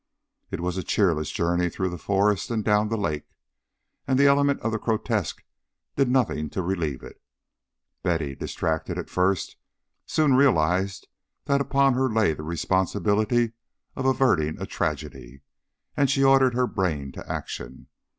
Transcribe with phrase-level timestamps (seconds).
[0.49, 3.27] It was a cheerless journey through the forest and down the lake,
[4.07, 5.43] and the element of the grotesque
[5.95, 7.21] did nothing to relieve it.
[8.01, 9.57] Betty, distracted at first,
[10.07, 11.07] soon realized
[11.45, 13.51] that upon her lay the responsibility
[13.95, 15.43] of averting a tragedy,
[15.95, 17.85] and she ordered her brain to action.